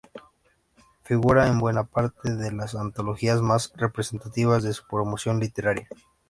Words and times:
Figura 1.03 1.45
en 1.47 1.59
buena 1.59 1.83
parte 1.83 2.35
de 2.35 2.51
las 2.51 2.73
antologías 2.73 3.43
más 3.43 3.71
representativas 3.75 4.63
de 4.63 4.73
su 4.73 4.81
promoción 4.87 5.39
literaria. 5.39 5.87